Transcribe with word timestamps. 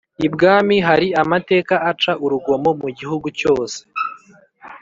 -ibwami 0.19 0.75
hari 0.87 1.07
amateka 1.23 1.73
aca 1.91 2.13
urugomo 2.25 2.69
mu 2.81 2.89
gihugu 2.97 3.27
cyose. 3.39 3.79